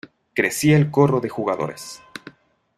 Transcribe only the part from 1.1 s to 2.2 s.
de jugadores.